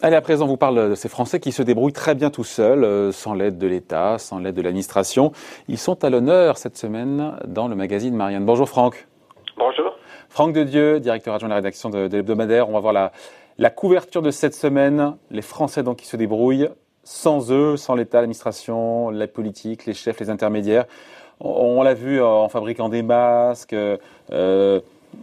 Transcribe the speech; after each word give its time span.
Allez, 0.00 0.16
à 0.16 0.20
présent, 0.22 0.46
on 0.46 0.48
vous 0.48 0.56
parle 0.56 0.90
de 0.90 0.94
ces 0.94 1.10
Français 1.10 1.38
qui 1.38 1.52
se 1.52 1.62
débrouillent 1.62 1.92
très 1.92 2.14
bien 2.14 2.30
tout 2.30 2.44
seuls, 2.44 2.84
euh, 2.84 3.12
sans 3.12 3.34
l'aide 3.34 3.58
de 3.58 3.66
l'État, 3.66 4.16
sans 4.18 4.38
l'aide 4.38 4.54
de 4.54 4.62
l'administration. 4.62 5.32
Ils 5.68 5.76
sont 5.76 6.02
à 6.02 6.08
l'honneur 6.08 6.56
cette 6.56 6.78
semaine 6.78 7.36
dans 7.46 7.68
le 7.68 7.76
magazine 7.76 8.14
Marianne. 8.14 8.46
Bonjour 8.46 8.68
Franck. 8.70 9.06
Bonjour. 9.58 9.98
Franck 10.30 10.54
de 10.54 10.62
Dieu, 10.62 10.98
directeur 11.00 11.34
adjoint 11.34 11.48
de 11.48 11.52
la 11.52 11.56
rédaction 11.56 11.90
de, 11.90 12.08
l'hebdomadaire. 12.10 12.70
On 12.70 12.72
va 12.72 12.80
voir 12.80 12.94
la, 12.94 13.12
la, 13.58 13.68
couverture 13.68 14.22
de 14.22 14.30
cette 14.30 14.54
semaine. 14.54 15.16
Les 15.30 15.42
Français 15.42 15.82
donc 15.82 15.98
qui 15.98 16.06
se 16.06 16.16
débrouillent 16.16 16.70
sans 17.04 17.52
eux, 17.52 17.76
sans 17.76 17.94
l'État, 17.94 18.18
l'administration, 18.18 19.10
la 19.10 19.28
politique, 19.28 19.84
les 19.84 19.94
chefs, 19.94 20.20
les 20.20 20.30
intermédiaires. 20.30 20.86
On, 21.40 21.82
l'a 21.82 21.94
vu 21.94 22.22
en 22.22 22.48
fabriquant 22.48 22.88
des 22.88 23.02
masques. 23.02 23.74
Euh, 23.74 24.80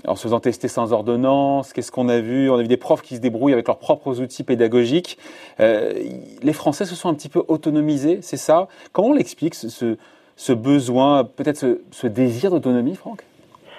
en 0.07 0.15
se 0.15 0.23
faisant 0.23 0.39
tester 0.39 0.67
sans 0.67 0.93
ordonnance 0.93 1.73
Qu'est-ce 1.73 1.91
qu'on 1.91 2.09
a 2.09 2.19
vu? 2.19 2.49
On 2.49 2.55
a 2.55 2.61
vu 2.61 2.67
des 2.67 2.77
profs 2.77 3.01
qui 3.01 3.15
se 3.15 3.21
débrouillent 3.21 3.53
avec 3.53 3.67
leurs 3.67 3.79
propres 3.79 4.21
outils 4.21 4.43
pédagogiques. 4.43 5.17
Euh, 5.59 5.93
les 6.41 6.53
Français 6.53 6.85
se 6.85 6.95
sont 6.95 7.09
un 7.09 7.13
petit 7.13 7.29
peu 7.29 7.43
autonomisés, 7.47 8.19
c'est 8.21 8.37
ça? 8.37 8.67
Comment 8.91 9.09
on 9.09 9.13
l'explique, 9.13 9.55
ce, 9.55 9.97
ce, 10.35 10.53
besoin, 10.53 11.23
peut-être 11.23 11.57
ce, 11.91 12.07
désir 12.07 12.51
d'autonomie, 12.51 12.95
Franck? 12.95 13.21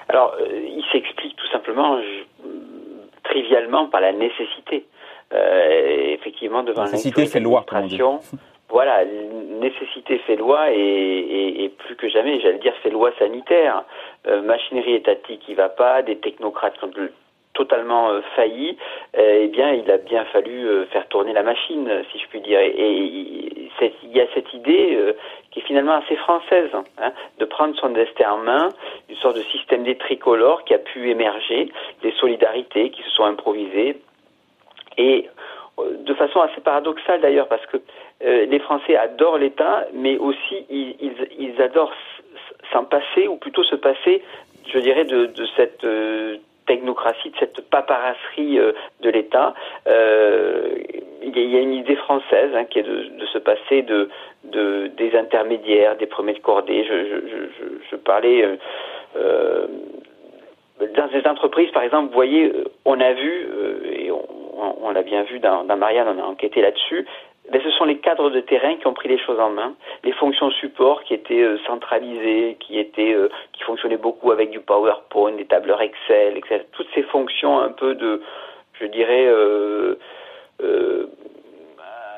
Alors, 0.09 0.35
euh, 0.41 0.47
il 0.53 0.85
s'explique 0.93 1.37
tout 1.37 1.49
simplement, 1.51 1.99
trivialement, 3.25 3.89
par 3.89 4.01
la 4.01 4.13
nécessité. 4.13 4.87
Euh, 5.33 6.13
effectivement, 6.13 6.63
devant 6.63 6.85
loi, 7.41 7.65
voilà, 8.69 9.05
nécessité 9.05 10.19
fait 10.19 10.37
loi 10.37 10.71
et, 10.71 11.71
plus 11.79 11.97
que 11.97 12.09
jamais, 12.09 12.41
j'allais 12.41 12.59
dire, 12.59 12.75
fait 12.83 12.91
loi 12.91 13.13
sanitaire. 13.19 13.85
Euh, 14.27 14.41
machinerie 14.43 14.95
étatique 14.95 15.41
qui 15.41 15.55
va 15.55 15.69
pas, 15.69 16.03
des 16.03 16.17
technocrates 16.17 16.79
qui 16.79 16.85
ont 16.85 16.91
totalement 17.53 18.11
euh, 18.11 18.21
failli, 18.35 18.77
euh, 19.17 19.41
eh 19.43 19.49
bien, 19.49 19.73
il 19.73 19.91
a 19.91 19.99
bien 19.99 20.25
fallu 20.27 20.87
faire 20.87 21.07
tourner 21.09 21.33
la 21.33 21.43
machine, 21.43 21.91
si 22.11 22.19
je 22.19 22.27
puis 22.29 22.41
dire. 22.41 22.59
Et, 22.59 22.71
il 24.03 24.17
y 24.17 24.21
a 24.21 24.27
cette 24.33 24.55
idée 24.55 25.15
qui 25.51 25.59
est 25.59 25.63
finalement 25.63 25.95
assez 25.95 26.17
française, 26.17 26.71
hein, 26.75 27.13
de 27.39 27.45
prendre 27.45 27.77
son 27.77 27.91
destin 27.91 28.31
en 28.31 28.39
main, 28.39 28.69
une 29.09 29.17
sorte 29.17 29.37
de 29.37 29.43
système 29.43 29.83
des 29.83 29.97
tricolores 29.97 30.65
qui 30.65 30.75
a 30.75 30.79
pu 30.79 31.11
émerger, 31.11 31.71
des 32.03 32.13
solidarités 32.13 32.91
qui 32.91 33.03
se 33.03 33.11
sont 33.11 33.25
improvisées, 33.25 34.01
et 34.97 35.29
de 35.79 36.15
façon 36.15 36.41
assez 36.41 36.61
paradoxale 36.61 37.21
d'ailleurs, 37.21 37.49
parce 37.49 37.67
que 37.67 37.79
euh, 38.25 38.47
les 38.47 38.59
Français 38.59 38.97
adorent 38.97 39.39
l'État, 39.39 39.87
mais 39.93 40.17
aussi 40.17 40.65
ils, 40.71 40.97
ils, 41.39 41.61
adorent 41.61 41.93
s'en 42.73 42.85
passer, 42.85 43.29
ou 43.29 43.37
plutôt 43.37 43.63
se 43.65 43.77
passer, 43.77 44.23
je 44.67 44.79
dirais, 44.79 45.05
de, 45.05 45.29
cette 45.57 45.85
euh, 45.85 46.37
technocratie, 46.67 47.31
de 47.31 47.37
cette 47.39 47.69
paparasserie 47.69 48.59
euh, 48.59 48.73
de 49.03 49.11
l'État. 49.11 49.55
il 49.87 51.51
y 51.51 51.57
a 51.57 51.61
une 51.61 51.75
idée 51.75 51.97
française 51.97 52.51
hein, 52.55 52.65
qui 52.65 52.79
est 52.79 52.83
de, 52.83 53.27
se 53.33 53.39
passer 53.39 53.83
de, 53.83 54.09
de, 54.45 54.87
des 54.97 55.15
intermédiaires, 55.17 55.97
des 55.97 56.07
premiers 56.07 56.35
de 56.35 56.39
cordée. 56.39 56.85
Je, 56.85 56.95
je, 56.95 57.21
je, 57.27 57.65
je 57.91 57.97
parlais 57.97 58.49
dans 60.97 61.09
ces 61.11 61.29
entreprises, 61.29 61.71
par 61.73 61.83
exemple, 61.83 62.09
vous 62.09 62.15
voyez, 62.15 62.53
on 62.85 62.99
a 63.01 63.13
vu, 63.13 63.49
et 63.93 64.11
on, 64.11 64.87
on, 64.87 64.91
l'a 64.91 65.03
bien 65.03 65.23
vu 65.25 65.39
dans 65.41 65.65
Marianne, 65.77 66.09
on 66.09 66.23
a 66.23 66.27
enquêté 66.27 66.63
là-dessus, 66.63 67.07
ben, 67.55 67.63
ce 67.63 67.71
sont 67.71 67.85
les 67.85 67.99
cadres 67.99 68.31
de 68.31 68.41
terrain 68.41 68.75
qui 68.75 68.87
ont 68.89 68.95
pris 68.95 69.09
les 69.09 69.17
choses 69.17 69.39
en 69.39 69.51
main, 69.51 69.75
les 70.03 70.11
fonctions 70.11 70.51
support 70.51 71.05
qui 71.05 71.15
étaient 71.15 71.41
euh, 71.41 71.57
centralisées, 71.69 72.57
qui 72.59 72.81
étaient, 72.81 73.15
euh, 73.15 73.29
qui 73.53 73.63
fonctionnaient 73.63 73.97
beaucoup 73.97 74.33
avec 74.33 74.51
du 74.51 74.59
PowerPoint, 74.59 75.31
des 75.31 75.45
tableurs 75.45 75.81
Excel, 75.81 76.37
etc. 76.37 76.65
Toutes 76.73 76.89
ces 76.97 77.05
fonctions 77.05 77.61
un 77.61 77.69
peu 77.69 77.95
de, 77.95 78.21
je 78.81 78.87
dirais, 78.87 79.27
euh, 79.27 79.95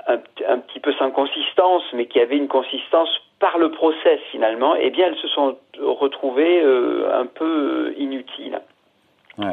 un, 0.09 0.21
un, 0.49 0.59
petit 0.61 0.81
peu 0.81 0.95
sans 0.95 1.11
consistance, 1.11 1.83
mais 1.93 2.07
qui 2.07 2.19
avaient 2.19 2.39
une 2.39 2.49
consistance 2.49 3.11
par 3.39 3.59
le 3.59 3.71
process 3.71 4.19
finalement, 4.31 4.75
eh 4.75 4.89
bien 4.89 5.09
elles 5.09 5.19
se 5.19 5.29
sont 5.29 5.59
retrouvées 5.79 6.63
un 7.13 7.27
peu 7.27 7.93
inutiles. 7.99 8.59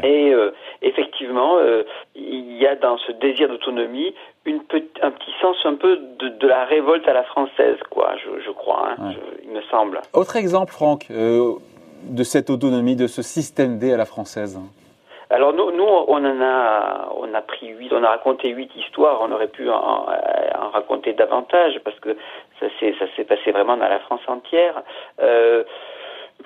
Et 0.04 0.34
euh, 0.34 0.52
effectivement, 0.82 1.58
euh, 1.58 1.84
il 2.16 2.54
y 2.54 2.66
a 2.66 2.76
dans 2.76 2.98
ce 2.98 3.12
désir 3.12 3.50
d'autonomie 3.50 4.14
une 4.46 4.62
un 5.02 5.12
petit 5.12 5.32
sens 5.42 5.56
un 5.66 5.76
peu 5.76 5.98
de, 6.20 6.48
la 6.48 6.66
révolte 6.66 7.08
à 7.08 7.14
la 7.14 7.24
française, 7.24 7.78
quoi, 7.90 8.16
je, 8.18 8.52
crois, 8.52 8.90
hein, 8.98 9.14
il 9.44 9.52
me 9.52 9.62
semble. 9.64 10.02
Autre 10.14 10.36
exemple, 10.36 10.72
Franck, 10.72 11.08
euh, 11.12 11.54
de 12.04 12.24
cette 12.24 12.50
autonomie, 12.50 12.96
de 12.96 13.08
ce 13.08 13.22
système 13.22 13.78
D 13.78 13.94
à 13.94 13.98
la 13.98 14.06
française 14.06 14.60
alors 15.30 15.52
nous, 15.52 15.72
nous, 15.72 15.84
on 15.84 16.24
en 16.24 16.42
a, 16.42 17.10
on 17.18 17.34
a 17.34 17.42
pris 17.42 17.68
huit, 17.70 17.92
on 17.92 18.04
a 18.04 18.10
raconté 18.10 18.50
huit 18.50 18.70
histoires. 18.76 19.20
On 19.22 19.32
aurait 19.32 19.48
pu 19.48 19.68
en, 19.68 19.74
en 19.74 20.70
raconter 20.70 21.14
davantage 21.14 21.80
parce 21.84 22.00
que 22.02 22.16
ça 22.60 22.68
s'est, 22.80 22.94
ça 23.00 23.06
s'est 23.16 23.24
passé 23.24 23.52
vraiment 23.52 23.76
dans 23.76 23.88
la 23.88 24.00
France 24.00 24.22
entière. 24.28 24.84
Euh, 25.24 25.64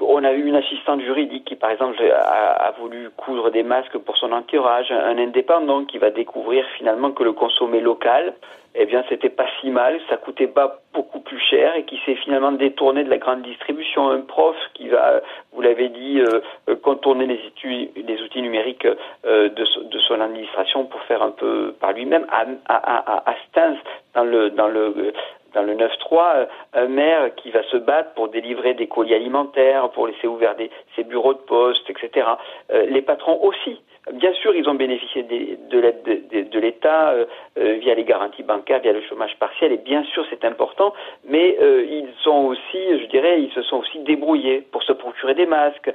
on 0.01 0.23
a 0.23 0.33
eu 0.33 0.45
une 0.45 0.55
assistante 0.55 1.01
juridique 1.01 1.45
qui, 1.45 1.55
par 1.55 1.71
exemple, 1.71 2.01
a, 2.01 2.73
voulu 2.79 3.09
coudre 3.15 3.51
des 3.51 3.63
masques 3.63 3.97
pour 3.97 4.17
son 4.17 4.31
entourage, 4.31 4.91
un 4.91 5.17
indépendant 5.17 5.85
qui 5.85 5.97
va 5.97 6.09
découvrir 6.09 6.65
finalement 6.77 7.11
que 7.11 7.23
le 7.23 7.33
consommer 7.33 7.81
local, 7.81 8.33
eh 8.79 8.85
bien, 8.85 9.03
c'était 9.09 9.29
pas 9.29 9.47
si 9.59 9.71
mal, 9.71 9.99
ça 10.07 10.17
coûtait 10.17 10.47
pas 10.47 10.81
beaucoup 10.93 11.19
plus 11.19 11.39
cher 11.39 11.75
et 11.75 11.83
qui 11.83 11.99
s'est 12.05 12.15
finalement 12.15 12.51
détourné 12.51 13.03
de 13.03 13.09
la 13.09 13.17
grande 13.17 13.41
distribution. 13.41 14.09
Un 14.09 14.21
prof 14.21 14.55
qui 14.75 14.87
va, 14.89 15.21
vous 15.51 15.61
l'avez 15.61 15.89
dit, 15.89 16.19
euh, 16.19 16.75
contourner 16.83 17.25
les, 17.25 17.39
outils, 17.47 17.89
les 17.95 18.21
outils 18.21 18.41
numériques 18.41 18.87
euh, 19.25 19.49
de, 19.49 19.65
son 20.07 20.21
administration 20.21 20.85
pour 20.85 21.01
faire 21.01 21.23
un 21.23 21.31
peu 21.31 21.73
par 21.79 21.93
lui-même. 21.93 22.27
À, 22.29 22.45
à, 22.67 23.35
dans 24.13 24.23
le 24.23 24.51
dans 24.51 24.67
le 24.67 25.13
dans 25.53 25.63
le 25.63 25.75
9-3, 25.75 25.87
euh, 26.35 26.45
un 26.77 26.87
maire 26.87 27.33
qui 27.35 27.49
va 27.49 27.63
se 27.63 27.77
battre 27.77 28.13
pour 28.13 28.29
délivrer 28.29 28.75
des 28.75 28.87
colis 28.87 29.15
alimentaires, 29.15 29.89
pour 29.89 30.07
laisser 30.07 30.27
ouverts 30.27 30.55
ses 30.95 31.03
bureaux 31.03 31.33
de 31.33 31.39
poste, 31.39 31.89
etc. 31.89 32.27
Euh, 32.71 32.85
les 32.85 33.01
patrons 33.01 33.39
aussi. 33.41 33.81
Bien 34.13 34.31
sûr, 34.33 34.55
ils 34.55 34.69
ont 34.69 34.75
bénéficié 34.75 35.23
de, 35.23 35.79
l'aide 35.79 36.01
de, 36.31 36.59
l'État 36.59 37.09
euh, 37.09 37.25
via 37.81 37.93
les 37.93 38.05
garanties 38.05 38.43
bancaires, 38.43 38.79
via 38.79 38.93
le 38.93 39.01
chômage 39.01 39.35
partiel, 39.37 39.73
et 39.73 39.77
bien 39.77 40.03
sûr, 40.03 40.25
c'est 40.29 40.45
important, 40.45 40.93
mais 41.27 41.57
ils 41.59 42.07
sont 42.23 42.45
aussi, 42.45 42.99
je 43.01 43.05
dirais, 43.07 43.41
ils 43.41 43.51
se 43.51 43.61
sont 43.63 43.77
aussi 43.77 43.99
débrouillés 43.99 44.61
pour 44.71 44.81
se 44.83 44.93
procurer 44.93 45.33
des 45.33 45.45
masques, 45.45 45.91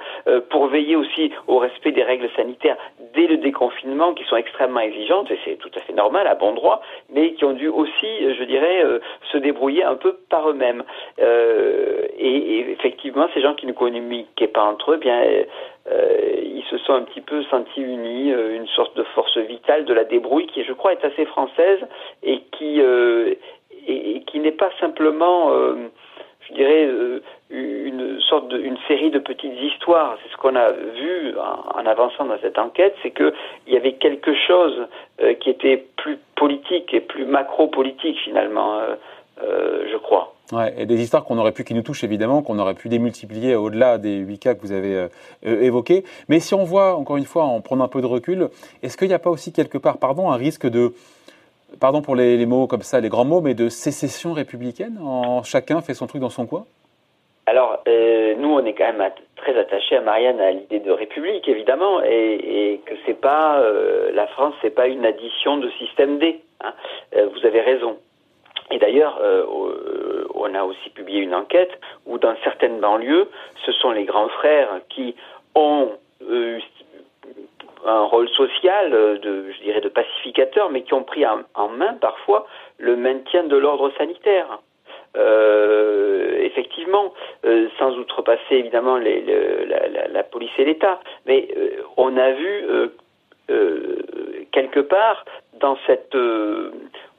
pour 0.51 0.67
veiller 0.67 0.95
aussi 0.95 1.33
au 1.47 1.57
respect 1.57 1.93
des 1.93 2.03
règles 2.03 2.29
sanitaires 2.37 2.77
dès 3.15 3.27
le 3.27 3.39
déconfinement, 3.39 4.13
qui 4.13 4.25
sont 4.25 4.37
extrêmement 4.37 4.81
exigeantes, 4.81 5.31
et 5.31 5.39
c'est 5.47 5.57
tout 5.57 5.71
à 5.75 5.81
fait 5.81 5.95
normal, 5.95 6.27
à 6.27 6.35
bon 6.35 6.53
droit, 6.53 6.83
mais 7.09 7.33
qui 7.33 7.47
ont 7.47 7.55
dû 7.55 7.69
aussi, 7.69 8.35
je 8.35 8.45
dirais, 8.45 8.85
se 9.33 9.39
débrouiller 9.39 9.85
un 9.85 9.97
peu 9.97 10.19
par 10.29 10.51
eux-mêmes. 10.51 10.72
Euh, 11.21 12.07
et, 12.19 12.71
effectivement, 12.71 13.29
ces 13.35 13.41
gens 13.41 13.55
qui 13.55 13.67
ne 13.67 13.73
communiquaient 13.73 14.49
pas 14.49 14.63
entre 14.63 14.93
eux, 14.93 14.97
bien, 14.97 15.23
euh, 15.91 16.41
ils 16.43 16.65
se 16.71 16.79
sont 16.79 16.95
un 16.95 17.03
petit 17.03 17.21
peu 17.21 17.43
sentis 17.45 17.83
unis, 17.83 18.33
euh, 18.33 18.57
une 18.57 18.67
sorte 18.69 18.97
de 18.97 19.03
force 19.15 19.37
vitale 19.39 19.85
de 19.85 19.95
la 19.95 20.05
débrouille 20.05 20.47
qui, 20.47 20.65
je 20.65 20.73
crois, 20.73 20.93
est 20.93 21.05
assez 21.05 21.25
française 21.27 21.81
et 22.23 22.41
qui, 22.53 22.81
n'est 24.41 24.53
pas 24.53 24.71
simplement 24.81 25.53
je 26.49 26.55
dirais, 26.55 26.89
une 27.51 28.21
sorte 28.21 28.49
de, 28.49 28.59
une 28.59 28.77
série 28.89 29.11
de 29.11 29.21
petites 29.21 29.57
histoires. 29.61 30.19
C'est 30.23 30.33
ce 30.33 30.37
qu'on 30.37 30.57
a 30.57 30.73
vu 30.73 31.35
en, 31.39 31.87
avançant 31.87 32.25
dans 32.25 32.39
cette 32.41 32.59
enquête, 32.59 32.97
c'est 33.03 33.13
qu'il 33.13 33.33
y 33.69 33.77
avait 33.77 33.93
quelque 33.93 34.35
chose 34.35 34.89
qui 35.39 35.51
était 35.51 35.85
plus 35.97 36.19
politique 36.35 36.93
et 36.93 37.01
plus 37.01 37.25
macro-politique 37.25 38.19
finalement. 38.19 38.81
Je 39.41 39.97
crois. 39.99 40.33
Ouais, 40.51 40.75
et 40.77 40.87
des 40.87 41.01
histoires 41.01 41.25
qu'on 41.25 41.39
aurait 41.39 41.53
pu, 41.53 41.65
qui 41.65 41.73
nous 41.73 41.83
touchent 41.83 42.05
évidemment, 42.05 42.43
qu'on 42.43 42.59
aurait 42.59 42.75
pu 42.75 42.89
démultiplier 42.89 43.55
au-delà 43.55 43.97
des 43.97 44.17
8 44.17 44.39
cas 44.39 44.55
que 44.55 44.61
vous 44.61 44.73
avez 44.73 44.95
euh, 44.95 45.09
euh, 45.47 45.63
évoqués. 45.63 46.05
Mais 46.29 46.41
si 46.41 46.55
on 46.55 46.65
voit, 46.65 46.95
encore 46.97 47.17
une 47.17 47.25
fois, 47.25 47.45
en 47.45 47.61
prenant 47.61 47.85
un 47.85 47.89
peu 47.89 48.03
de 48.03 48.07
recul, 48.07 48.49
est-ce 48.83 48.99
qu'il 48.99 49.09
n'y 49.09 49.15
a 49.15 49.19
pas 49.19 49.31
aussi 49.31 49.53
quelque 49.53 49.79
part, 49.79 49.97
pardon, 49.99 50.31
un 50.31 50.37
risque 50.37 50.69
de, 50.69 50.93
pardon 51.81 52.03
pour 52.03 52.17
les, 52.17 52.45
mots 52.45 52.67
comme 52.67 52.83
ça, 52.83 53.01
les 53.01 53.09
grands 53.09 53.25
mots, 53.25 53.41
mais 53.41 53.55
de 53.55 53.71
sécession 53.71 54.35
républicaine 54.35 54.99
en 55.03 55.43
Chacun 55.43 55.81
fait 55.81 55.95
son 55.95 56.07
truc 56.07 56.21
dans 56.21 56.29
son 56.29 56.47
coin? 56.47 56.67
Alors, 57.47 57.83
nous, 57.87 58.49
on 58.49 58.65
est 58.65 58.75
quand 58.75 58.93
même 58.93 59.11
très 59.37 59.59
attachés 59.59 59.97
à 59.97 60.01
Marianne, 60.01 60.39
à 60.41 60.51
l'idée 60.51 60.81
de 60.81 60.93
république, 60.93 61.49
évidemment, 61.49 62.03
et, 62.03 62.81
que 62.87 62.95
c'est 63.07 63.21
pas 63.21 63.61
la 64.13 64.27
France, 64.29 64.55
c'est 64.63 64.75
pas 64.75 64.87
une 64.87 65.05
addition 65.05 65.57
de 65.57 65.69
système 65.71 66.19
D. 66.19 66.41
Hein. 66.61 66.73
vous 67.15 67.47
avez 67.47 67.61
raison. 67.61 67.97
Et 68.73 68.79
d'ailleurs, 68.79 69.19
euh, 69.21 69.45
euh, 69.45 70.27
on 70.35 70.55
a 70.55 70.65
aussi 70.65 70.89
publié 70.91 71.21
une 71.21 71.35
enquête 71.35 71.79
où 72.07 72.17
dans 72.19 72.35
certaines 72.43 72.81
banlieues, 72.81 73.29
ce 73.67 73.73
sont 73.73 73.91
les 73.91 74.05
grands 74.05 74.31
frères 74.31 74.81
qui 74.89 75.15
ont 75.55 75.91
euh, 76.31 76.59
un 77.85 78.05
rôle 78.05 78.31
social, 78.31 78.91
de, 78.91 79.53
je 79.53 79.63
dirais, 79.63 79.83
de 79.83 79.91
pacificateur, 79.91 80.71
mais 80.71 80.83
qui 80.83 80.95
ont 80.95 81.03
pris 81.03 81.25
en, 81.27 81.69
main 81.69 81.93
parfois 82.01 82.47
le 82.79 82.97
maintien 82.97 83.45
de 83.45 83.57
l'ordre 83.57 83.93
sanitaire. 83.99 84.59
effectivement, 86.41 87.13
sans 87.79 87.97
outrepasser 87.99 88.55
évidemment 88.55 88.97
la, 88.97 90.23
police 90.23 90.53
et 90.59 90.65
l'État, 90.65 91.01
mais 91.27 91.49
on 91.97 92.17
a 92.17 92.31
vu 92.33 92.65
quelque 94.53 94.81
part 94.81 95.25
dans 95.61 95.77
cette 95.87 96.17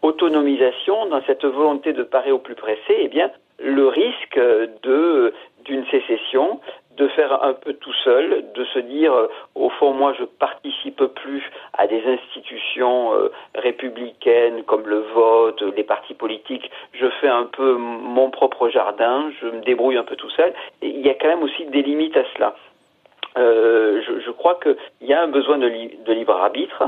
autonomisation, 0.04 1.08
dans 1.08 1.22
cette 1.24 1.46
volonté 1.46 1.94
de 1.94 2.04
parer 2.04 2.32
au 2.32 2.40
plus 2.40 2.56
pressé, 2.56 2.96
eh 3.00 3.08
bien, 3.08 3.32
le 3.60 3.88
risque 3.88 4.40
de 4.84 5.34
d'une 5.66 5.86
sécession, 5.86 6.60
de 6.98 7.08
faire 7.08 7.42
un 7.42 7.54
peu 7.54 7.74
tout 7.74 7.94
seul, 8.04 8.44
de 8.54 8.66
se 8.66 8.80
dire 8.80 9.14
euh, 9.14 9.28
au 9.56 9.70
fond 9.70 9.94
moi 9.94 10.14
je 10.20 10.26
participe 10.26 11.04
plus 11.06 11.44
à 11.78 11.88
des 11.88 12.04
institutions 12.06 13.14
euh, 13.14 13.32
républicaines 13.56 14.64
comme 14.64 14.86
le 14.88 15.00
vote, 15.14 15.62
les 15.76 15.84
partis 15.84 16.14
politiques, 16.14 16.70
je 16.94 17.08
fais 17.22 17.30
un 17.30 17.46
peu 17.46 17.76
mon 17.76 18.30
propre 18.30 18.70
jardin, 18.70 19.32
je 19.42 19.48
me 19.48 19.62
débrouille 19.62 19.98
un 19.98 20.04
peu 20.04 20.18
tout 20.18 20.30
seul. 20.32 20.54
Il 20.82 21.00
y 21.00 21.10
a 21.10 21.14
quand 21.14 21.30
même 21.30 21.44
aussi 21.44 21.66
des 21.68 21.82
limites 21.82 22.18
à 22.18 22.26
cela. 22.36 22.56
Euh, 23.38 24.02
je, 24.06 24.20
je, 24.20 24.32
crois 24.32 24.60
qu'il 24.62 24.76
y 25.02 25.14
a 25.14 25.22
un 25.22 25.28
besoin 25.28 25.58
de, 25.58 25.68
de 25.68 26.14
libre 26.14 26.36
arbitre 26.36 26.84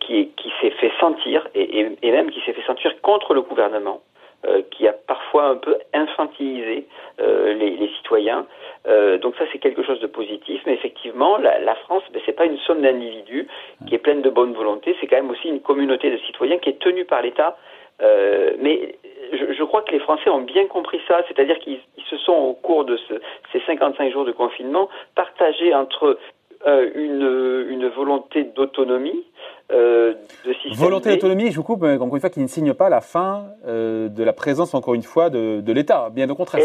qui, 0.00 0.28
qui 0.36 0.52
s'est 0.60 0.70
fait 0.70 0.92
sentir 1.00 1.48
et, 1.54 1.80
et, 1.80 1.98
et 2.02 2.12
même 2.12 2.30
qui 2.30 2.40
s'est 2.42 2.52
fait 2.52 2.66
sentir 2.66 3.00
contre 3.00 3.32
le 3.32 3.40
gouvernement. 3.42 4.00
Euh, 4.46 4.62
qui 4.70 4.86
a 4.86 4.92
parfois 4.92 5.48
un 5.48 5.56
peu 5.56 5.76
infantilisé 5.92 6.86
euh, 7.20 7.54
les, 7.54 7.70
les, 7.70 7.88
citoyens. 7.96 8.46
Euh, 8.86 9.18
donc 9.18 9.34
ça 9.34 9.42
c'est 9.50 9.58
quelque 9.58 9.82
chose 9.82 9.98
de 9.98 10.06
positif, 10.06 10.62
mais 10.64 10.74
effectivement 10.74 11.38
la, 11.38 11.58
la 11.58 11.74
France, 11.74 12.04
ben, 12.12 12.22
c'est 12.24 12.34
pas 12.34 12.44
une 12.44 12.56
somme 12.58 12.82
d'individus 12.82 13.48
qui 13.88 13.96
est 13.96 13.98
pleine 13.98 14.22
de 14.22 14.30
bonne 14.30 14.52
volonté, 14.52 14.94
c'est 15.00 15.08
quand 15.08 15.16
même 15.16 15.30
aussi 15.30 15.48
une 15.48 15.60
communauté 15.60 16.12
de 16.12 16.18
citoyens 16.18 16.58
qui 16.58 16.68
est 16.68 16.78
tenue 16.78 17.04
par 17.04 17.20
l'État. 17.22 17.56
mais 18.60 18.94
je, 19.32 19.54
je, 19.54 19.64
crois 19.64 19.82
que 19.82 19.90
les 19.90 19.98
Français 19.98 20.30
ont 20.30 20.42
bien 20.42 20.66
compris 20.66 21.00
ça, 21.08 21.24
c'est-à-dire 21.26 21.58
qu'ils 21.58 21.80
se 22.10 22.16
sont 22.18 22.32
au 22.32 22.54
cours 22.54 22.84
de 22.84 22.96
ce, 22.96 23.14
ces 23.52 23.60
55 23.66 24.12
jours 24.12 24.24
de 24.24 24.32
confinement 24.32 24.88
partagés 25.14 25.74
entre 25.74 26.18
une, 26.66 27.66
une 27.68 27.88
volonté 27.88 28.42
d'autonomie, 28.42 29.24
euh, 29.70 30.14
de 30.46 30.54
Volonté 30.76 31.10
d'autonomie, 31.10 31.50
je 31.50 31.56
vous 31.56 31.62
coupe, 31.62 31.82
encore 31.82 32.14
une 32.14 32.20
fois, 32.20 32.30
qui 32.30 32.40
ne 32.40 32.46
signe 32.46 32.72
pas 32.72 32.88
la 32.88 33.02
fin 33.02 33.48
euh, 33.66 34.08
de 34.08 34.24
la 34.24 34.32
présence, 34.32 34.74
encore 34.74 34.94
une 34.94 35.02
fois, 35.02 35.28
de, 35.28 35.60
de 35.60 35.72
l'État. 35.72 36.08
Bien 36.10 36.28
au 36.30 36.34
contraire, 36.34 36.62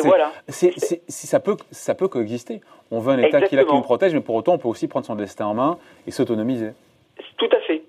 ça, 0.48 1.40
peut, 1.40 1.58
ça 1.72 1.96
peut 1.96 2.08
coexister. 2.08 2.62
On 2.92 3.00
veut 3.00 3.14
un 3.14 3.18
État 3.20 3.42
qui, 3.42 3.56
là, 3.56 3.66
qui 3.66 3.76
nous 3.76 3.82
protège, 3.82 4.14
mais 4.14 4.22
pour 4.22 4.36
autant, 4.36 4.54
on 4.54 4.58
peut 4.58 4.70
aussi 4.70 4.88
prendre 4.88 5.06
son 5.06 5.16
destin 5.16 5.48
en 5.48 5.54
main 5.54 5.78
et 6.08 6.12
s'autonomiser. 6.12 6.72
Tout 7.38 7.50
à 7.52 7.60
fait. 7.62 7.84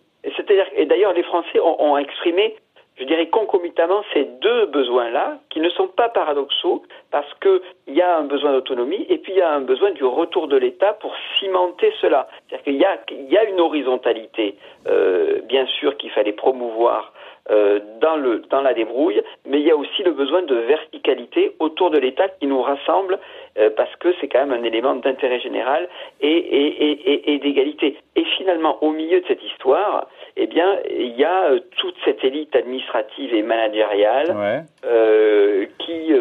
Et 0.77 0.87
d'ailleurs, 0.87 1.13
les 1.13 1.23
Français 1.23 1.61
ont, 1.61 1.81
ont 1.81 1.97
exprimé 1.97 2.57
je 2.97 3.05
dirais 3.05 3.27
concomitamment 3.27 4.05
ces 4.13 4.25
deux 4.25 4.67
besoins-là, 4.67 5.39
qui 5.51 5.61
ne 5.61 5.69
sont 5.71 5.89
pas 5.89 6.09
paradoxaux, 6.09 6.83
parce 7.11 7.33
qu'il 7.41 7.95
y 7.95 8.03
a 8.03 8.19
un 8.19 8.25
besoin 8.25 8.53
d'autonomie 8.53 9.07
et 9.09 9.19
puis 9.19 9.33
il 9.33 9.39
y 9.39 9.43
a 9.43 9.53
un 9.53 9.61
besoin 9.61 9.91
du 9.91 10.05
retour 10.05 10.49
de 10.49 10.57
l'État 10.57 10.93
pour 10.95 11.15
cimenter 11.39 11.93
cela. 12.01 12.29
C'est-à-dire 12.49 12.65
qu'il 12.65 12.77
y 12.77 12.85
a, 12.85 12.99
il 13.11 13.33
y 13.33 13.37
a 13.37 13.45
une 13.45 13.61
horizontalité, 13.61 14.57
euh, 14.87 15.41
bien 15.43 15.67
sûr, 15.67 15.97
qu'il 15.97 16.11
fallait 16.11 16.33
promouvoir 16.33 17.13
euh, 17.51 17.81
dans, 18.01 18.17
le, 18.17 18.39
dans 18.49 18.63
la 18.63 18.73
débrouille, 18.73 19.21
mais 19.45 19.61
il 19.61 19.67
y 19.67 19.71
a 19.71 19.77
aussi 19.77 20.03
le 20.03 20.13
besoin 20.13 20.43
de 20.43 20.55
verticalité 20.55 21.55
autour 21.59 21.91
de 21.91 21.99
l'État 21.99 22.29
qui 22.29 22.47
nous 22.47 22.63
rassemble 22.63 23.19
euh, 23.59 23.69
parce 23.77 23.95
que 23.97 24.15
c'est 24.21 24.29
quand 24.29 24.47
même 24.47 24.59
un 24.59 24.65
élément 24.65 24.95
d'intérêt 24.95 25.41
général 25.41 25.89
et, 26.21 26.29
et, 26.29 26.91
et, 26.91 27.35
et 27.35 27.39
d'égalité. 27.39 27.99
Et 28.17 28.25
finalement, 28.25 28.83
au 28.83 28.93
milieu 28.93 29.21
de 29.21 29.27
cette 29.27 29.43
histoire, 29.43 30.09
eh 30.37 30.47
bien, 30.47 30.79
il 30.91 31.15
y 31.17 31.25
a 31.25 31.51
euh, 31.51 31.61
toute 31.79 31.95
cette 32.05 32.25
élite 32.25 32.55
administrative 32.57 33.33
et 33.35 33.43
managériale 33.43 34.37
ouais. 34.37 35.69
qui, 35.79 36.13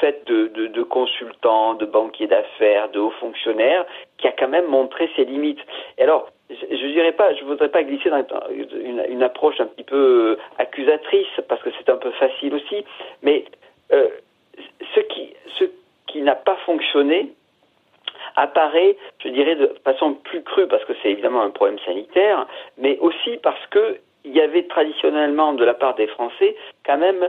faite 0.00 0.26
de, 0.26 0.48
de, 0.48 0.66
de, 0.66 0.82
consultants, 0.82 1.74
de 1.74 1.86
banquiers 1.86 2.26
d'affaires, 2.26 2.88
de 2.90 3.00
hauts 3.00 3.14
fonctionnaires, 3.20 3.84
qui 4.18 4.26
a 4.26 4.32
quand 4.32 4.48
même 4.48 4.66
montré 4.66 5.10
ses 5.16 5.24
limites. 5.24 5.60
Et 5.98 6.02
alors, 6.02 6.28
je, 6.50 6.76
je 6.76 6.86
dirais 6.88 7.12
pas, 7.12 7.34
je 7.34 7.44
voudrais 7.44 7.68
pas 7.68 7.82
glisser 7.82 8.10
dans 8.10 8.24
une, 8.50 9.04
une 9.08 9.22
approche 9.22 9.60
un 9.60 9.66
petit 9.66 9.84
peu 9.84 10.38
accusatrice 10.58 11.28
parce 11.48 11.62
que 11.62 11.70
c'est 11.78 11.90
un 11.90 11.96
peu 11.96 12.10
facile 12.12 12.54
aussi, 12.54 12.84
mais 13.22 13.44
euh, 13.92 14.08
ce 14.94 15.00
qui 15.00 15.34
ce 15.58 15.64
qui 16.06 16.22
n'a 16.22 16.34
pas 16.34 16.56
fonctionné 16.66 17.32
apparaît, 18.36 18.96
je 19.18 19.28
dirais, 19.28 19.56
de 19.56 19.74
façon 19.84 20.14
plus 20.14 20.42
crue 20.42 20.66
parce 20.66 20.84
que 20.84 20.92
c'est 21.02 21.10
évidemment 21.10 21.42
un 21.42 21.50
problème 21.50 21.78
sanitaire, 21.80 22.46
mais 22.78 22.98
aussi 22.98 23.38
parce 23.42 23.64
que 23.70 23.98
il 24.24 24.32
y 24.32 24.40
avait 24.40 24.64
traditionnellement 24.64 25.52
de 25.52 25.64
la 25.64 25.74
part 25.74 25.96
des 25.96 26.06
Français 26.06 26.54
quand 26.86 26.98
même 26.98 27.28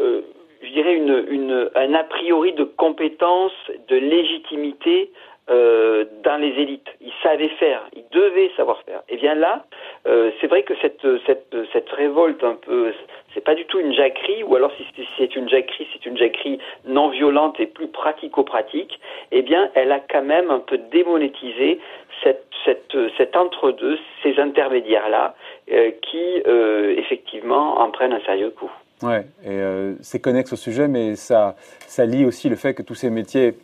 euh, 0.00 0.22
je 0.62 0.68
dirais 0.70 0.94
une, 0.94 1.24
une, 1.28 1.70
un 1.74 1.94
a 1.94 2.04
priori 2.04 2.52
de 2.52 2.64
compétence, 2.64 3.52
de 3.88 3.96
légitimité 3.96 5.10
euh, 5.50 6.04
dans 6.22 6.36
les 6.36 6.50
élites. 6.50 6.88
Ils 7.00 7.12
savaient 7.22 7.48
faire, 7.48 7.82
ils 7.94 8.04
devaient 8.12 8.50
savoir 8.56 8.80
faire. 8.82 9.02
Et 9.08 9.16
bien 9.16 9.34
là, 9.34 9.64
euh, 10.06 10.30
c'est 10.40 10.46
vrai 10.46 10.62
que 10.62 10.74
cette, 10.80 11.04
cette, 11.26 11.56
cette 11.72 11.90
révolte 11.90 12.44
un 12.44 12.54
peu, 12.54 12.92
c'est 13.34 13.42
pas 13.42 13.56
du 13.56 13.64
tout 13.64 13.80
une 13.80 13.92
jacquerie, 13.92 14.44
ou 14.44 14.54
alors 14.54 14.70
si 14.76 14.86
c'est 15.18 15.34
une 15.34 15.48
jacquerie, 15.48 15.88
c'est 15.92 16.06
une 16.06 16.16
jacquerie 16.16 16.58
non 16.86 17.08
violente 17.08 17.58
et 17.58 17.66
plus 17.66 17.88
pratico-pratique. 17.88 19.00
Eh 19.32 19.42
bien, 19.42 19.68
elle 19.74 19.90
a 19.90 19.98
quand 19.98 20.22
même 20.22 20.50
un 20.50 20.60
peu 20.60 20.78
démonétisé 20.78 21.80
cette, 22.22 22.46
cette, 22.64 22.96
cet 23.16 23.34
entre-deux, 23.34 23.98
ces 24.22 24.38
intermédiaires-là, 24.38 25.34
euh, 25.72 25.90
qui 26.02 26.42
effectivement 26.98 27.80
en 27.80 27.90
prennent 27.90 28.12
un 28.12 28.20
sérieux 28.20 28.50
coup. 28.50 28.70
Ouais, 29.02 29.24
et 29.44 29.60
c'est 30.00 30.20
connexe 30.20 30.52
au 30.52 30.56
sujet, 30.56 30.86
mais 30.86 31.16
ça, 31.16 31.56
ça 31.80 32.06
lie 32.06 32.24
aussi 32.24 32.48
le 32.48 32.54
fait 32.54 32.74
que 32.74 32.82
tous 32.82 32.94
ces 32.94 33.10
métiers 33.10 33.54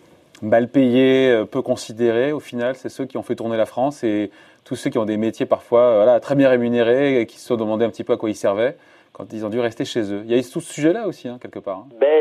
mal 0.42 0.68
payés, 0.68 1.30
euh, 1.30 1.44
peu 1.44 1.62
considérés 1.62 2.32
au 2.32 2.40
final, 2.40 2.74
c'est 2.74 2.88
ceux 2.88 3.06
qui 3.06 3.16
ont 3.16 3.22
fait 3.22 3.36
tourner 3.36 3.56
la 3.56 3.66
France 3.66 4.04
et 4.04 4.30
tous 4.64 4.76
ceux 4.76 4.90
qui 4.90 4.98
ont 4.98 5.04
des 5.04 5.16
métiers 5.16 5.46
parfois 5.46 5.80
euh, 5.80 5.96
voilà, 5.96 6.20
très 6.20 6.34
bien 6.34 6.48
rémunérés 6.48 7.20
et 7.20 7.26
qui 7.26 7.38
se 7.38 7.46
sont 7.46 7.56
demandé 7.56 7.84
un 7.84 7.90
petit 7.90 8.04
peu 8.04 8.12
à 8.12 8.16
quoi 8.16 8.30
ils 8.30 8.34
servaient 8.34 8.76
quand 9.12 9.32
ils 9.32 9.44
ont 9.44 9.48
dû 9.48 9.58
rester 9.58 9.84
chez 9.84 10.12
eux. 10.12 10.22
Il 10.24 10.30
y 10.30 10.38
a 10.38 10.42
tout 10.42 10.60
ce 10.60 10.72
sujet-là 10.72 11.08
aussi, 11.08 11.28
hein, 11.28 11.38
quelque 11.42 11.58
part. 11.58 11.78
Hein. 11.78 11.88
Ben, 12.00 12.18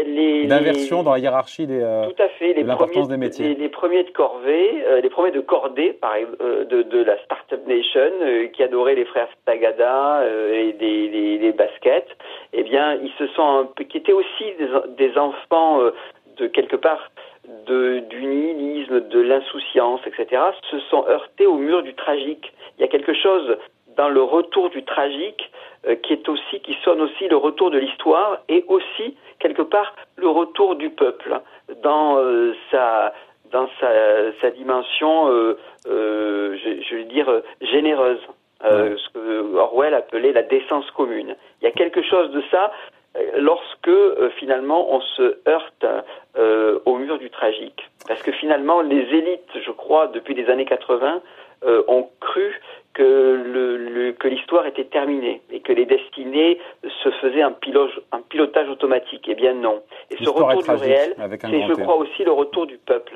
L'inversion 0.47 1.03
dans 1.03 1.11
la 1.11 1.19
hiérarchie 1.19 1.67
des, 1.67 1.81
euh, 1.81 2.07
tout 2.07 2.23
à 2.23 2.29
fait. 2.29 2.53
Les 2.53 2.63
l'importance 2.63 3.07
des 3.07 3.17
métiers. 3.17 3.49
Les, 3.49 3.55
les, 3.55 3.69
premiers 3.69 4.03
de 4.03 4.09
corvée, 4.11 4.83
euh, 4.85 5.01
les 5.01 5.09
premiers 5.09 5.31
de 5.31 5.41
cordée, 5.41 5.93
par 5.93 6.13
euh, 6.15 6.63
de, 6.65 6.83
de, 6.83 7.03
la 7.03 7.17
Startup 7.23 7.59
Nation, 7.67 8.11
qui 8.53 8.63
adoraient 8.63 8.95
les 8.95 9.05
frères 9.05 9.27
Tagada 9.45 10.23
et 10.53 10.73
des, 10.73 11.37
des, 11.37 11.51
baskets, 11.51 12.07
eh 12.53 12.63
bien, 12.63 12.95
ils 12.95 13.11
se 13.17 13.27
sont, 13.33 13.67
qui 13.89 13.97
étaient 13.97 14.13
aussi 14.13 14.45
des, 14.57 14.69
des 15.07 15.17
enfants 15.17 15.81
de 16.37 16.47
quelque 16.47 16.75
part 16.75 17.11
de, 17.65 17.99
du 18.09 18.25
nihilisme, 18.25 19.07
de 19.07 19.19
l'insouciance, 19.19 20.01
etc., 20.05 20.41
se 20.69 20.79
sont 20.89 21.05
heurtés 21.07 21.45
au 21.45 21.57
mur 21.57 21.83
du 21.83 21.93
tragique. 21.93 22.53
Il 22.77 22.81
y 22.81 22.83
a 22.83 22.87
quelque 22.87 23.13
chose 23.13 23.57
dans 23.97 24.09
le 24.09 24.21
retour 24.21 24.69
du 24.69 24.83
tragique 24.83 25.51
euh, 25.87 25.95
qui 25.95 26.13
est 26.13 26.29
aussi 26.29 26.59
qui 26.61 26.77
sonne 26.83 27.01
aussi 27.01 27.27
le 27.27 27.35
retour 27.35 27.71
de 27.71 27.79
l'histoire 27.79 28.39
et 28.47 28.63
aussi 28.67 29.17
quelque 29.39 29.63
part 29.63 29.95
le 30.15 30.27
retour 30.27 30.75
du 30.75 30.89
peuple 30.89 31.41
dans 31.83 32.17
euh, 32.17 32.53
sa 32.71 33.13
dans 33.51 33.67
sa, 33.79 33.89
sa 34.41 34.51
dimension 34.51 35.29
euh, 35.29 35.57
je, 35.87 36.81
je, 36.81 36.95
veux 36.95 37.03
dire 37.05 37.29
généreuse 37.61 38.19
ce 38.61 39.09
que 39.13 39.55
Orwell 39.55 39.93
appelait 39.93 40.33
la 40.33 40.43
décence 40.43 40.89
commune 40.91 41.35
il 41.61 41.65
y 41.65 41.67
a 41.67 41.71
quelque 41.71 42.01
chose 42.03 42.29
de 42.31 42.43
ça 42.51 42.71
lorsque 43.37 43.89
finalement 44.37 44.93
on 44.93 45.01
se 45.01 45.39
heurte 45.47 45.85
au 46.85 46.97
mur 46.97 47.17
du 47.17 47.29
tragique 47.29 47.89
parce 48.07 48.21
que 48.21 48.31
finalement 48.31 48.81
les 48.81 49.01
élites 49.01 49.49
je 49.65 49.71
crois 49.71 50.07
depuis 50.07 50.33
les 50.35 50.49
années 50.49 50.65
80 50.65 51.21
ont 51.87 52.09
cru 52.19 52.53
que 52.97 53.03
le, 53.03 54.11
que 54.13 54.27
l'histoire 54.27 54.65
était 54.65 54.85
terminée 54.85 55.41
et 55.51 55.59
que 55.59 55.71
les 55.71 55.85
destinées 55.85 56.59
se 57.03 57.11
faisaient 57.21 57.43
un, 57.43 57.51
pilotage, 57.51 58.01
un 58.11 58.21
pilotage 58.21 58.69
automatique. 58.69 59.25
Eh 59.27 59.35
bien 59.35 59.53
non. 59.53 59.83
Et 60.09 60.17
ce 60.17 60.29
retour 60.29 60.63
du 60.63 60.71
réel, 60.71 61.15
c'est, 61.15 61.67
je 61.67 61.73
crois 61.73 61.97
aussi, 61.97 62.23
le 62.23 62.31
retour 62.31 62.65
du 62.65 62.77
peuple. 62.77 63.13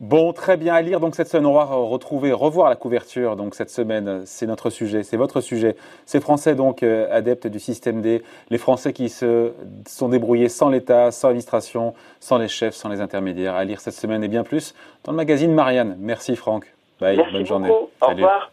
Bon, 0.00 0.32
très 0.32 0.56
bien 0.56 0.72
à 0.72 0.80
lire. 0.80 0.98
Donc 0.98 1.14
cette 1.14 1.28
semaine, 1.28 1.44
on 1.44 1.52
va 1.52 1.64
retrouver, 1.64 2.32
revoir 2.32 2.70
la 2.70 2.76
couverture. 2.76 3.36
Donc 3.36 3.54
cette 3.54 3.68
semaine, 3.68 4.22
c'est 4.24 4.46
notre 4.46 4.70
sujet, 4.70 5.02
c'est 5.02 5.18
votre 5.18 5.42
sujet. 5.42 5.76
Ces 6.06 6.20
Français 6.20 6.54
donc 6.54 6.82
euh, 6.82 7.06
adeptes 7.10 7.46
du 7.46 7.60
système 7.60 8.00
D, 8.00 8.22
les 8.48 8.58
Français 8.58 8.94
qui 8.94 9.10
se 9.10 9.52
sont 9.86 10.08
débrouillés 10.08 10.48
sans 10.48 10.70
l'État, 10.70 11.10
sans 11.10 11.28
l'administration, 11.28 11.92
sans 12.18 12.38
les 12.38 12.48
chefs, 12.48 12.74
sans 12.74 12.88
les 12.88 13.02
intermédiaires. 13.02 13.54
À 13.54 13.64
lire 13.64 13.80
cette 13.80 13.94
semaine 13.94 14.24
et 14.24 14.28
bien 14.28 14.42
plus 14.42 14.74
dans 15.04 15.12
le 15.12 15.16
magazine 15.16 15.52
Marianne. 15.52 15.96
Merci 16.00 16.34
Franck. 16.34 16.64
Bye. 16.98 17.18
Merci 17.18 17.32
bonne 17.32 17.46
journée. 17.46 17.68
Au 17.68 18.06
revoir. 18.06 18.50